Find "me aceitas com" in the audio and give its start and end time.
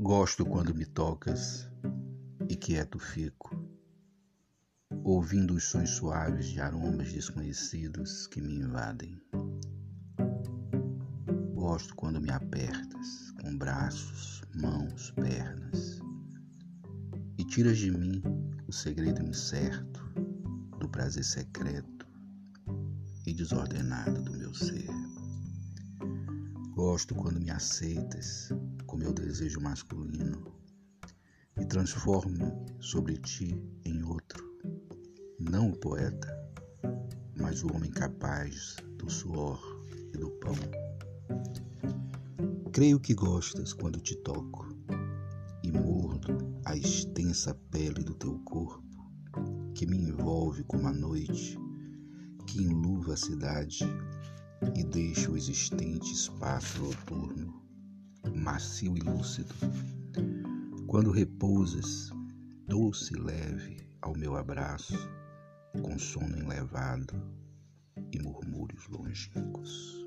27.40-28.96